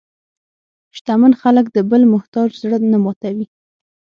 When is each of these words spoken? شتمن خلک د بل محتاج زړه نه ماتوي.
شتمن 0.97 1.33
خلک 1.41 1.65
د 1.71 1.77
بل 1.91 2.01
محتاج 2.13 2.49
زړه 2.63 2.77
نه 2.91 2.97
ماتوي. 3.03 3.45